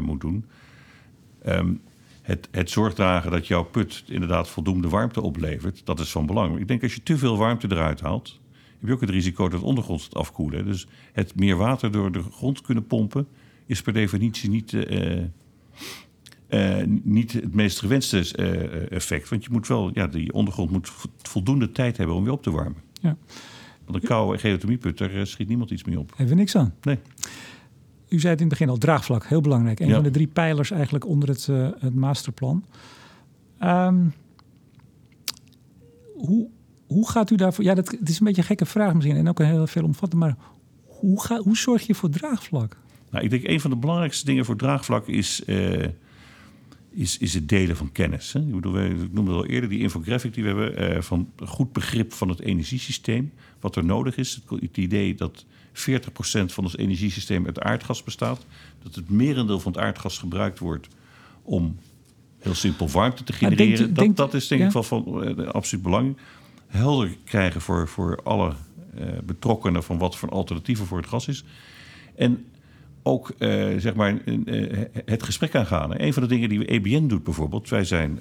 [0.00, 0.44] moet doen.
[1.48, 1.80] Um,
[2.24, 6.58] het, het zorg dragen dat jouw put inderdaad voldoende warmte oplevert, dat is van belang.
[6.58, 8.40] Ik denk als je te veel warmte eruit haalt,
[8.78, 10.64] heb je ook het risico dat het ondergrond gaat afkoelen.
[10.64, 13.26] Dus het meer water door de grond kunnen pompen
[13.66, 15.20] is per definitie niet, uh,
[16.48, 19.28] uh, niet het meest gewenste uh, effect.
[19.28, 22.50] Want je moet wel, ja, die ondergrond moet voldoende tijd hebben om weer op te
[22.50, 22.82] warmen.
[23.00, 23.16] Ja.
[23.84, 26.14] Want een koude geothermieput, daar schiet niemand iets meer op.
[26.18, 26.74] Even niks aan.
[26.82, 26.98] Nee
[28.14, 29.80] u zei het in het begin al, draagvlak, heel belangrijk.
[29.80, 32.64] Een van de drie pijlers eigenlijk onder het, uh, het masterplan.
[33.62, 34.12] Um,
[36.14, 36.48] hoe,
[36.86, 37.64] hoe gaat u daarvoor...
[37.64, 39.84] Ja, dat, het is een beetje een gekke vraag misschien en ook een heel veel
[39.84, 40.22] omvattend.
[40.22, 40.36] Maar
[40.84, 42.76] hoe, ga, hoe zorg je voor draagvlak?
[43.10, 45.42] Nou, ik denk een van de belangrijkste dingen voor draagvlak is...
[45.46, 45.86] Uh,
[46.90, 48.32] is, is het delen van kennis.
[48.32, 48.40] Hè?
[48.40, 50.96] Ik, bedoel, ik noemde al eerder die infographic die we hebben...
[50.96, 53.32] Uh, van goed begrip van het energiesysteem.
[53.60, 54.34] Wat er nodig is.
[54.34, 55.80] Het, het idee dat 40%
[56.44, 58.46] van ons energiesysteem uit aardgas bestaat.
[58.82, 60.88] Dat het merendeel van het aardgas gebruikt wordt
[61.42, 61.78] om
[62.38, 63.94] heel simpel warmte te genereren.
[63.94, 66.16] dat, dat is denk ik wel van uh, absoluut belang.
[66.66, 68.52] Helder krijgen voor, voor alle
[68.98, 71.44] uh, betrokkenen van wat voor alternatieven voor het gas is.
[72.16, 72.44] En
[73.02, 74.18] ook uh, zeg maar,
[75.04, 76.00] het gesprek aangaan.
[76.00, 77.68] Een van de dingen die we EBN doet bijvoorbeeld.
[77.68, 78.18] Wij zijn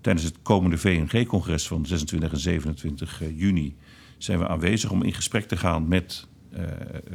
[0.00, 3.76] tijdens het komende VNG-congres van 26 en 27 juni
[4.22, 6.60] zijn we aanwezig om in gesprek te gaan met uh,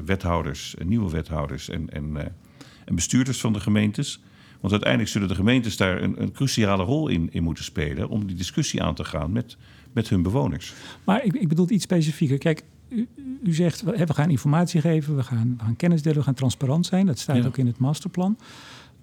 [0.05, 2.21] wethouders, nieuwe wethouders en, en, uh,
[2.85, 4.23] en, bestuurders van de gemeentes.
[4.59, 8.27] Want uiteindelijk zullen de gemeentes daar een, een cruciale rol in, in moeten spelen om
[8.27, 9.57] die discussie aan te gaan met,
[9.93, 10.73] met hun bewoners.
[11.03, 12.37] Maar ik, ik bedoel iets specifieker.
[12.37, 13.07] Kijk, u,
[13.43, 16.85] u zegt we gaan informatie geven, we gaan, we gaan kennis delen, we gaan transparant
[16.85, 17.05] zijn.
[17.05, 18.37] Dat staat ook in het masterplan.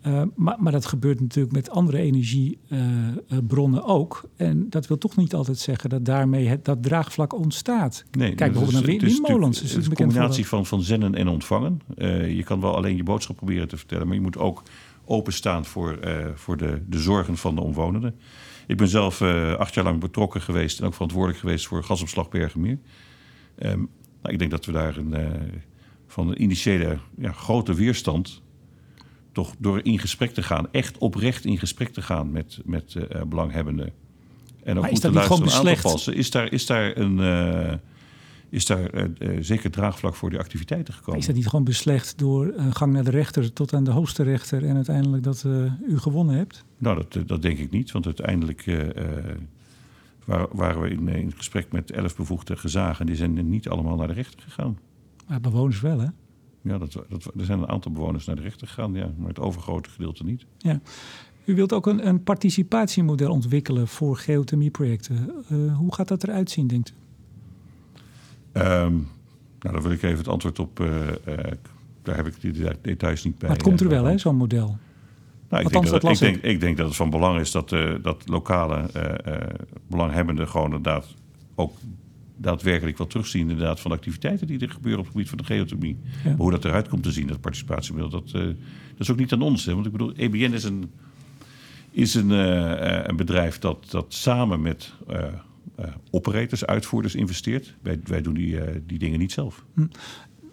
[0.07, 4.29] Uh, maar, maar, dat gebeurt natuurlijk met andere energiebronnen uh, ook.
[4.37, 8.05] En dat wil toch niet altijd zeggen dat daarmee het, dat draagvlak ontstaat.
[8.11, 9.61] Nee, Kijk bijvoorbeeld naar windmolens.
[9.61, 11.81] Het is een combinatie van, van zenden en ontvangen.
[11.97, 14.63] Uh, je kan wel alleen je boodschap proberen te vertellen, maar je moet ook
[15.05, 15.99] openstaan voor,
[16.35, 18.15] voor de, de zorgen van de omwonenden.
[18.67, 19.23] Ik ben zelf
[19.59, 22.79] acht jaar lang betrokken geweest en ook verantwoordelijk geweest voor gasopslag Bergenmeer.
[23.59, 23.89] Um,
[24.23, 25.15] nou, ik denk dat we daar een,
[26.07, 28.43] van een initiële ja, grote weerstand
[29.33, 33.23] toch door in gesprek te gaan, echt oprecht in gesprek te gaan met, met uh,
[33.23, 33.93] belanghebbenden.
[34.63, 36.15] En ook maar goed te luisteren aan te passen.
[36.15, 37.73] Is daar, is daar, een, uh,
[38.49, 41.21] is daar uh, zeker draagvlak voor die activiteiten gekomen?
[41.21, 44.23] Is dat niet gewoon beslecht door een gang naar de rechter tot aan de hoogste
[44.23, 45.45] rechter en uiteindelijk dat
[45.89, 46.65] u gewonnen hebt?
[46.79, 47.93] Nou, dat, dat denk ik niet.
[47.93, 48.65] Want uiteindelijk
[50.53, 53.07] waren we in, in gesprek met elf bevoegde gezagen.
[53.07, 54.79] Die zijn niet allemaal naar de rechter gegaan.
[55.29, 56.07] Maar bewoners wel, hè?
[56.63, 59.39] Ja, dat, dat, er zijn een aantal bewoners naar de rechter gegaan, ja, maar het
[59.39, 60.47] overgrote gedeelte niet.
[60.59, 60.81] Ja.
[61.45, 65.31] U wilt ook een, een participatiemodel ontwikkelen voor geothermieprojecten.
[65.53, 66.95] Uh, hoe gaat dat eruit zien, denkt u?
[68.61, 69.09] Um,
[69.61, 70.81] nou, daar wil ik even het antwoord op.
[70.81, 71.37] Uh, uh,
[72.03, 73.49] daar heb ik die details niet bij.
[73.49, 74.77] Maar het komt er wel, hè, zo'n model?
[75.49, 77.69] Nou, ik, denk dat, ik, denk, ik denk dat het van belang is dat,
[78.03, 78.91] dat lokale
[79.87, 81.15] belanghebbenden gewoon inderdaad
[81.55, 81.73] ook
[82.43, 85.45] daadwerkelijk wat terugzien inderdaad, van de activiteiten die er gebeuren op het gebied van de
[85.45, 85.99] geothermie.
[86.25, 88.55] Maar hoe dat eruit komt te zien, dat participatiemiddel, dat, uh, dat
[88.99, 89.65] is ook niet aan ons.
[89.65, 89.75] Hè?
[89.75, 90.91] Want ik bedoel, EBN is een,
[91.91, 95.25] is een, uh, een bedrijf dat, dat samen met uh,
[96.11, 97.75] operators, uitvoerders investeert.
[97.83, 99.65] Wij, wij doen die, die dingen niet zelf.
[99.75, 99.87] Hm.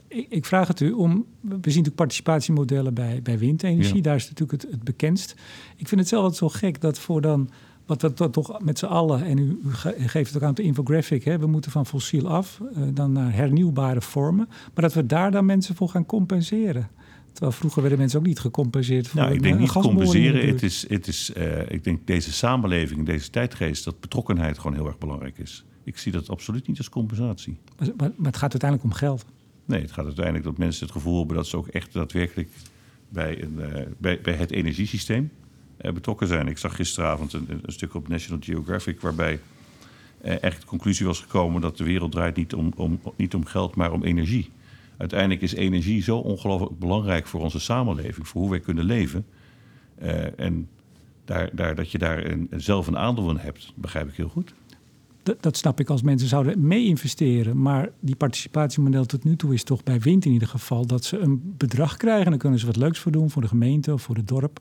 [0.08, 1.12] Ik, ik, vraag het u om.
[1.42, 3.96] We zien natuurlijk participatiemodellen bij, bij windenergie.
[3.96, 4.02] Ja.
[4.02, 5.36] Daar is natuurlijk het, het bekendst.
[5.76, 7.50] Ik vind het zelf altijd zo gek dat voor dan
[7.90, 9.60] wat we toch met z'n allen, en u,
[10.08, 13.34] geeft het ook aan de infographic, hè, we moeten van fossiel af, uh, dan naar
[13.34, 14.48] hernieuwbare vormen.
[14.48, 16.90] Maar dat we daar dan mensen voor gaan compenseren.
[17.32, 20.48] Terwijl vroeger werden mensen ook niet gecompenseerd voor nou, ik denk niet compenseren.
[20.48, 24.88] Het is, het is, uh, ik denk deze samenleving, deze tijdgeest, dat betrokkenheid gewoon heel
[24.88, 25.66] erg belangrijk is.
[25.84, 27.58] Ik zie dat absoluut niet als compensatie.
[27.78, 29.26] Maar, maar, maar het gaat uiteindelijk om geld.
[29.66, 32.50] Nee, het gaat uiteindelijk dat mensen het gevoel hebben dat ze ook echt daadwerkelijk
[33.10, 35.32] bij, een, uh, bij, bij het energiesysteem
[35.82, 36.48] betrokken zijn.
[36.48, 39.40] Ik zag gisteravond een, een, stuk op National Geographic waarbij
[40.26, 43.46] uh, echt de conclusie was gekomen dat de wereld draait niet om, om, niet om
[43.46, 44.52] geld, maar om energie.
[44.98, 49.26] Uiteindelijk is energie zo ongelooflijk belangrijk voor onze samenleving, voor hoe wij kunnen leven.
[50.02, 50.68] Uh, en
[51.26, 54.54] daar, daar, dat je daar een, zelf een aandeel in hebt, begrijp ik heel goed
[55.40, 57.62] dat snap ik als mensen zouden mee investeren.
[57.62, 61.18] Maar die participatiemodel tot nu toe is toch bij wind in ieder geval dat ze
[61.18, 62.24] een bedrag krijgen.
[62.24, 64.60] En dan kunnen ze wat leuks voor doen voor de gemeente of voor het dorp.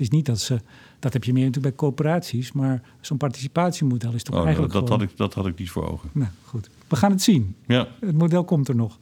[0.00, 0.60] Het is niet dat ze,
[0.98, 4.72] dat heb je meer natuurlijk bij coöperaties, maar zo'n participatiemodel is toch oh, eigenlijk.
[4.72, 5.00] Dat, gewoon...
[5.00, 6.08] had ik, dat had ik niet voor ogen.
[6.12, 7.54] Nou goed, we gaan het zien.
[7.66, 7.88] Ja.
[8.00, 8.98] Het model komt er nog.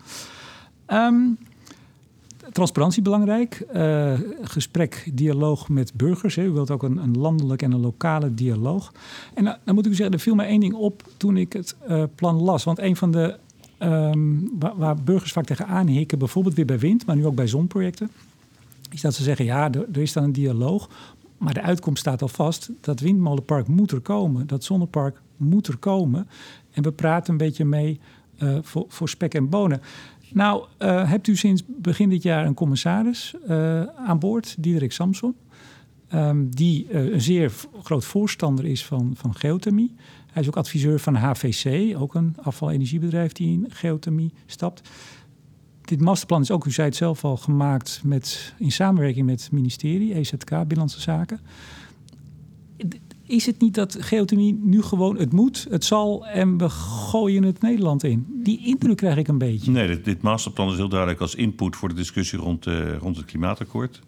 [0.86, 1.38] Um,
[2.52, 3.66] transparantie belangrijk.
[3.74, 6.34] Uh, gesprek, dialoog met burgers.
[6.34, 6.44] Hè.
[6.44, 8.92] U wilt ook een, een, landelijk en een lokale dialoog.
[9.34, 11.52] En uh, dan moet ik u zeggen, er viel mij één ding op toen ik
[11.52, 12.64] het uh, plan las.
[12.64, 13.36] Want een van de
[13.78, 17.46] um, waar, waar, burgers vaak tegenaan hikken, bijvoorbeeld weer bij wind, maar nu ook bij
[17.46, 18.10] zonprojecten,
[18.88, 20.88] is dat ze zeggen: ja, er, is dan een dialoog.
[21.38, 22.70] Maar de uitkomst staat al vast.
[22.80, 24.46] Dat windmolenpark moet er komen.
[24.46, 26.28] Dat zonnepark moet er komen.
[26.70, 28.00] En we praten een beetje mee
[28.62, 29.80] voor, voor spek en bonen.
[30.32, 35.34] Nou, uh, hebt u sinds begin dit jaar een commissaris uh, aan boord, Diederik Samson.
[36.14, 39.94] Um, die een zeer groot voorstander is van, van geothermie.
[40.32, 44.90] Hij is ook adviseur van HVC, ook een afvalenergiebedrijf die in geothermie stapt.
[45.88, 49.52] Dit masterplan is ook, u zei het zelf al, gemaakt met, in samenwerking met het
[49.52, 51.40] ministerie, EZK, Binnenlandse Zaken
[53.28, 57.60] is het niet dat geothermie nu gewoon het moet, het zal en we gooien het
[57.60, 58.26] Nederland in?
[58.42, 59.70] Die indruk krijg ik een beetje.
[59.70, 63.24] Nee, dit, masterplan is heel duidelijk als input voor de discussie rond, uh, rond het
[63.24, 64.00] klimaatakkoord.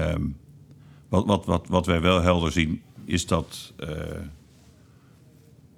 [0.00, 0.36] Um,
[1.08, 3.88] wat, wat, wat, wat wij wel helder zien is dat uh,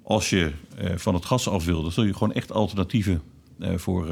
[0.02, 3.22] als je uh, van het gas af wil, dan zul je gewoon echt alternatieven
[3.60, 4.06] voor,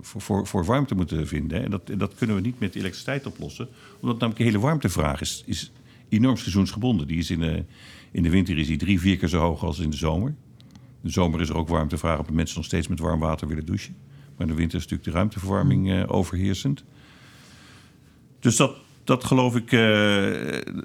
[0.00, 1.64] voor, voor, voor, warmte moeten vinden.
[1.64, 3.68] En dat, dat kunnen we niet met elektriciteit oplossen,
[4.00, 5.72] omdat namelijk de hele warmtevraag is, is
[6.08, 7.06] enorm seizoensgebonden.
[7.06, 7.64] Die is in de,
[8.10, 10.28] in de winter is die drie, vier keer zo hoog als in de zomer.
[10.68, 13.66] In de zomer is er ook warmtevraag de mensen nog steeds met warm water willen
[13.66, 13.96] douchen.
[14.36, 16.84] Maar in de winter is natuurlijk de ruimteverwarming uh, overheersend.
[18.40, 19.70] Dus dat, dat geloof ik,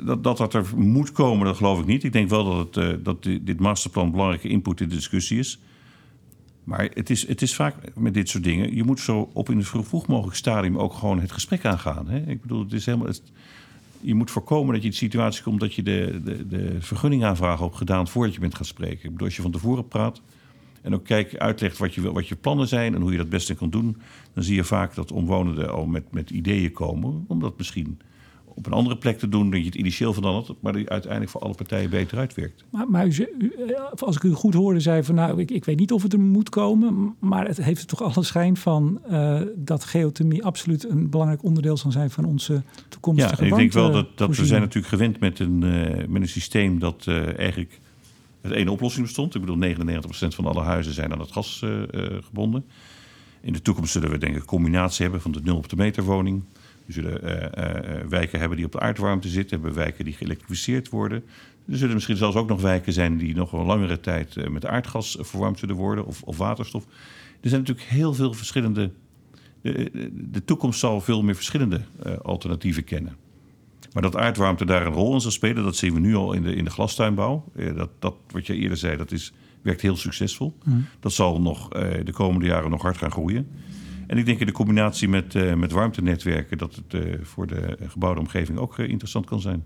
[0.06, 2.04] dat, dat dat er moet komen, dat geloof ik niet.
[2.04, 5.60] Ik denk wel dat, het, dat dit masterplan belangrijke input in de discussie is.
[6.70, 8.76] Maar het is, het is vaak met dit soort dingen.
[8.76, 12.08] Je moet zo op in een vroeg mogelijk stadium ook gewoon het gesprek aangaan.
[12.08, 12.18] Hè?
[12.18, 13.08] Ik bedoel, het is helemaal.
[13.08, 13.22] Het,
[14.02, 17.62] je moet voorkomen dat je in de situatie komt dat je de, de, de vergunningaanvraag
[17.62, 19.04] op gedaan voordat je bent gaan spreken.
[19.04, 20.22] Ik bedoel, als je van tevoren praat
[20.82, 23.56] en ook kijk, uitlegt wat je, wat je plannen zijn en hoe je dat beste
[23.56, 23.98] kan doen,
[24.34, 28.00] dan zie je vaak dat omwonenden al met, met ideeën komen, omdat misschien
[28.56, 31.42] op een andere plek te doen dan je het initieel had, maar die uiteindelijk voor
[31.42, 32.66] alle partijen beter uitwerkt.
[32.70, 35.80] Maar, maar u, eh, als ik u goed hoorde, zei van nou, ik, ik weet
[35.80, 39.42] niet of het er moet komen, maar het heeft er toch alle schijn van uh,
[39.56, 43.92] dat geothermie absoluut een belangrijk onderdeel zal zijn van onze toekomstige Ja, ik denk wel
[43.92, 47.08] dat, dat we zijn natuurlijk gewend met een, uh, met een systeem dat
[47.38, 47.80] eigenlijk
[48.42, 49.36] het ene oplossing bestond.
[49.36, 51.66] Ik bedoel, 99% van alle huizen zijn aan het gas
[52.24, 52.66] gebonden.
[53.42, 55.76] In de toekomst zullen we denk ik een combinatie hebben van de nul op de
[55.76, 56.44] meter woning
[56.90, 61.24] we zullen uh, wijken hebben die op de aardwarmte zitten, hebben wijken die geëlektrificeerd worden.
[61.68, 65.18] Er zullen misschien zelfs ook nog wijken zijn die nog een langere tijd met aardgas
[65.20, 66.86] verwarmd zullen worden of, of waterstof.
[67.42, 68.92] Er zijn natuurlijk heel veel verschillende.
[69.62, 71.82] De, de toekomst zal veel meer verschillende
[72.22, 73.16] alternatieven kennen.
[73.94, 76.44] Maar dat aardwarmte daar een rol in zal spelen, dat zien we nu al in
[76.44, 77.44] de, in de glastuinbouw.
[77.76, 80.58] dat, dat, wat je eerder zei, dat is, werkt heel succesvol.
[80.64, 80.86] Mm.
[81.00, 81.68] Dat zal nog
[82.04, 83.48] de komende jaren nog hard gaan groeien.
[84.10, 87.78] En ik denk in de combinatie met, uh, met warmtenetwerken dat het uh, voor de
[87.88, 89.66] gebouwde omgeving ook uh, interessant kan zijn.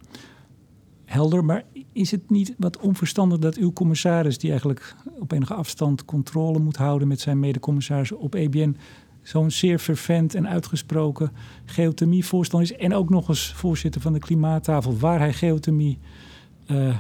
[1.06, 6.06] Helder, maar is het niet wat onverstandig dat uw commissaris, die eigenlijk op enige afstand
[6.06, 8.78] controle moet houden met zijn medecommissarissen op EBN,
[9.22, 11.32] zo'n zeer fervent en uitgesproken
[11.66, 16.00] geothermie-voorstander is en ook nog eens voorzitter van de klimaattafel, waar hij geothermie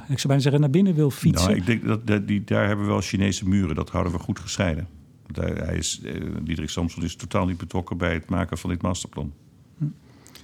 [0.08, 1.47] ik zou bijna zeggen, naar binnen wil fietsen.
[1.47, 3.75] Nou, ik denk dat, dat die, daar hebben we wel Chinese muren.
[3.75, 4.88] Dat houden we goed gescheiden.
[5.34, 9.34] Hij is, eh, Diederik Samson is totaal niet betrokken bij het maken van dit masterplan.
[9.78, 9.86] Hm.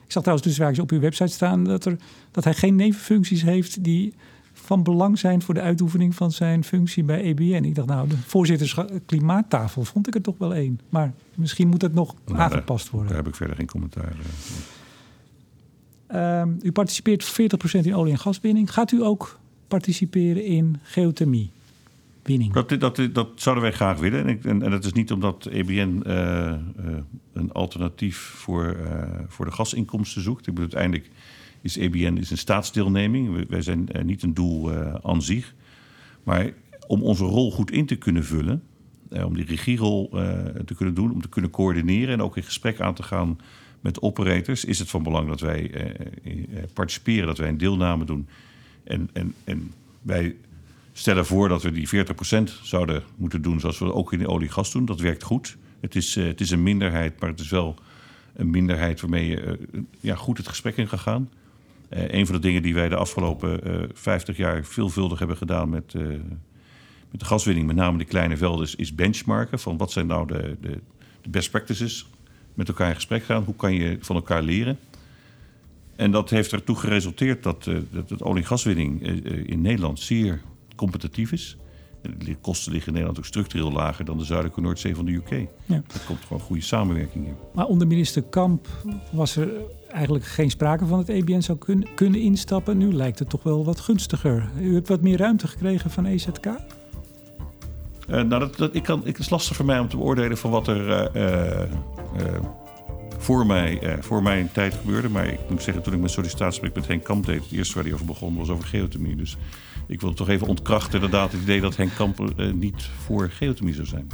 [0.06, 1.98] Ik zag trouwens dus op uw website staan dat, er,
[2.32, 4.14] dat hij geen nevenfuncties heeft die
[4.54, 7.64] van belang zijn voor de uitoefening van zijn functie bij EBN.
[7.64, 10.80] Ik dacht, nou, de voorzitters klimaattafel vond ik er toch wel één.
[10.90, 13.10] Maar misschien moet het nog nou, aangepast worden.
[13.10, 14.16] Daar heb ik verder geen commentaar.
[16.12, 18.74] Uh, u participeert 40% in olie- en gaswinning.
[18.74, 21.52] Gaat u ook participeren in geothermie?
[22.80, 24.28] Dat, dat, zouden wij graag willen.
[24.28, 26.98] En, en, en dat is niet omdat EBN uh, uh,
[27.34, 30.48] een alternatief voor, uh, voor de gasinkomsten zoekt.
[30.48, 31.10] Ik bedoel, uiteindelijk
[31.62, 33.48] is EBN is een staatsdeelneming.
[33.50, 34.72] Wij zijn niet een doel
[35.04, 35.54] aan zich.
[36.24, 36.54] Maar
[36.88, 38.64] om onze rol goed in te kunnen vullen,
[39.10, 40.10] om die regierol
[40.66, 43.40] te kunnen doen, om te kunnen coördineren en ook in gesprek aan te gaan
[43.80, 45.72] met operators, is het van belang dat wij
[46.74, 48.28] participeren, dat wij een deelname doen.
[48.84, 50.36] En, en, en wij
[51.00, 54.72] stellen voor dat we die 40% zouden moeten doen zoals we ook in de olie-gas
[54.72, 54.86] doen.
[54.86, 55.58] Dat werkt goed.
[55.80, 57.76] Het is, uh, het is een minderheid, maar het is wel
[58.36, 61.30] een minderheid waarmee je uh, ja, goed het gesprek in gaat gaan.
[61.90, 63.60] Uh, een van de dingen die wij de afgelopen
[63.94, 65.94] 50 jaar veelvuldig hebben gedaan met,
[67.12, 70.58] met de gaswinning, met name de kleine velden, is benchmarken van wat zijn nou de,
[70.62, 70.80] de,
[71.30, 72.10] best practices.
[72.54, 73.44] Met elkaar in gesprek gaan.
[73.44, 74.80] Hoe kan je van elkaar leren?
[75.96, 79.02] En dat heeft ertoe geresulteerd dat, dat het olie- en gaswinning
[79.48, 80.42] in Nederland zeer
[80.80, 81.58] competitief is.
[82.02, 85.30] De kosten liggen in Nederland ook structureel lager dan de zuidelijke Noordzee van de UK.
[85.66, 85.82] Ja.
[85.88, 87.36] Dat komt gewoon goede samenwerking in.
[87.54, 88.68] Maar onder minister Kamp
[89.12, 89.50] was er
[89.88, 92.78] eigenlijk geen sprake van het EBN zou kun, kunnen instappen.
[92.78, 94.50] Nu lijkt het toch wel wat gunstiger.
[94.62, 96.46] U hebt wat meer ruimte gekregen van EZK?
[96.46, 96.54] Uh,
[98.08, 100.52] eh, nou, dat, dat, ik kan, het is lastig voor mij om te beoordelen van
[100.52, 102.40] wat er uh, uh,
[103.18, 105.10] voor, mij, voor mijn tijd gebeurde.
[105.10, 107.84] Maar ik moet zeggen, toen ik mijn sollicitatiegesprek met Henk Kamp deed, het eerste waar
[107.84, 109.16] hij over begon was over geothermie.
[109.16, 109.38] Dus
[109.90, 113.74] ik wil toch even ontkrachten inderdaad het idee dat Henk Kamp uh, niet voor geothermie
[113.74, 114.08] zou zijn.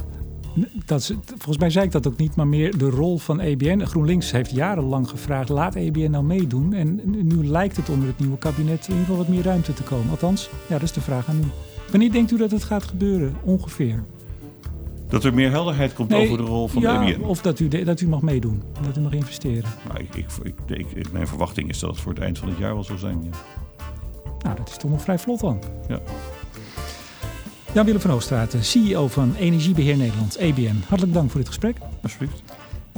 [0.86, 3.84] Dat is, volgens mij zei ik dat ook niet, maar meer de rol van EBN.
[3.84, 6.72] GroenLinks heeft jarenlang gevraagd, laat EBN nou meedoen.
[6.72, 9.82] En nu lijkt het onder het nieuwe kabinet in ieder geval wat meer ruimte te
[9.82, 10.10] komen.
[10.10, 11.46] Althans, ja, dat is de vraag aan u.
[11.90, 14.04] Wanneer denkt u dat het gaat gebeuren, ongeveer?
[15.08, 17.22] Dat er meer helderheid komt over de rol van ja, EBN?
[17.22, 19.70] of dat u, dat u mag meedoen, dat u mag investeren.
[19.88, 22.74] Nou, ik, ik, ik, mijn verwachting is dat het voor het eind van het jaar
[22.74, 23.30] wel zal zijn, ja.
[24.42, 25.58] Nou, dat is toch nog vrij vlot dan.
[25.88, 26.00] Ja.
[27.72, 30.82] Jan-Willem van Oostraat, CEO van Energiebeheer Nederland, EBN.
[30.88, 31.76] Hartelijk dank voor dit gesprek.
[32.02, 32.42] Alsjeblieft.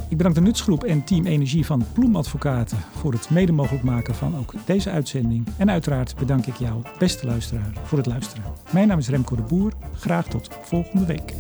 [0.09, 4.37] Ik bedank de Nutsgroep en Team Energie van Ploemadvocaten voor het mede mogelijk maken van
[4.37, 5.47] ook deze uitzending.
[5.57, 8.45] En uiteraard bedank ik jou, beste luisteraar, voor het luisteren.
[8.71, 9.73] Mijn naam is Remco de Boer.
[9.95, 11.35] Graag tot volgende week.